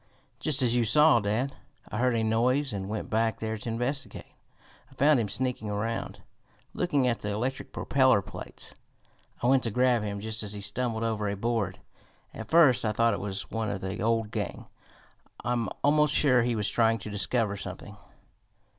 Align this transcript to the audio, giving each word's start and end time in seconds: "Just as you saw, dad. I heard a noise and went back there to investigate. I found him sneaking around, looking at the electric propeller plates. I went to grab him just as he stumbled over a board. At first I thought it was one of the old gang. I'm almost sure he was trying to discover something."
"Just 0.39 0.63
as 0.63 0.75
you 0.75 0.83
saw, 0.83 1.19
dad. 1.19 1.53
I 1.91 1.99
heard 1.99 2.15
a 2.15 2.23
noise 2.23 2.73
and 2.73 2.89
went 2.89 3.11
back 3.11 3.37
there 3.39 3.55
to 3.55 3.69
investigate. 3.69 4.33
I 4.91 4.95
found 4.95 5.19
him 5.19 5.29
sneaking 5.29 5.69
around, 5.69 6.23
looking 6.73 7.05
at 7.07 7.19
the 7.19 7.29
electric 7.29 7.71
propeller 7.71 8.23
plates. 8.23 8.73
I 9.43 9.45
went 9.45 9.61
to 9.65 9.69
grab 9.69 10.01
him 10.01 10.19
just 10.19 10.41
as 10.41 10.53
he 10.53 10.61
stumbled 10.61 11.03
over 11.03 11.29
a 11.29 11.37
board. 11.37 11.77
At 12.33 12.49
first 12.49 12.83
I 12.83 12.93
thought 12.93 13.13
it 13.13 13.19
was 13.19 13.51
one 13.51 13.69
of 13.69 13.81
the 13.81 14.01
old 14.01 14.31
gang. 14.31 14.65
I'm 15.45 15.69
almost 15.83 16.15
sure 16.15 16.41
he 16.41 16.55
was 16.55 16.67
trying 16.67 16.97
to 16.97 17.11
discover 17.11 17.55
something." 17.55 17.95